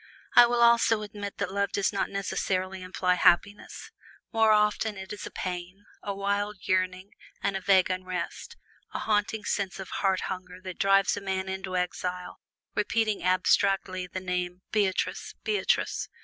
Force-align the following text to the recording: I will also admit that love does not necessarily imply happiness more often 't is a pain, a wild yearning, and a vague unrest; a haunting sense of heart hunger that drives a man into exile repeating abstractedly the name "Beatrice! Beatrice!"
I 0.35 0.47
will 0.47 0.63
also 0.63 1.03
admit 1.03 1.37
that 1.37 1.51
love 1.53 1.71
does 1.73 1.93
not 1.93 2.09
necessarily 2.09 2.81
imply 2.81 3.13
happiness 3.13 3.91
more 4.33 4.51
often 4.51 4.95
't 4.95 5.13
is 5.13 5.27
a 5.27 5.29
pain, 5.29 5.85
a 6.01 6.11
wild 6.15 6.57
yearning, 6.67 7.11
and 7.43 7.55
a 7.55 7.61
vague 7.61 7.91
unrest; 7.91 8.57
a 8.95 8.97
haunting 8.97 9.43
sense 9.45 9.79
of 9.79 9.89
heart 10.01 10.21
hunger 10.21 10.59
that 10.63 10.79
drives 10.79 11.15
a 11.17 11.21
man 11.21 11.47
into 11.47 11.77
exile 11.77 12.39
repeating 12.73 13.21
abstractedly 13.23 14.07
the 14.07 14.19
name 14.19 14.63
"Beatrice! 14.71 15.35
Beatrice!" 15.43 16.09